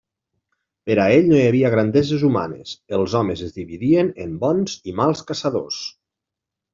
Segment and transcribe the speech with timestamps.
[0.89, 4.97] Per a ell no hi havia grandeses humanes: els homes es dividien en bons i
[5.01, 5.79] mals caçadors.